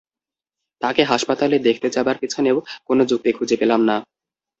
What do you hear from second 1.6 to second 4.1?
দেখতে যাবার পিছনেও কোনো যুক্তি খুঁজে পেলাম না।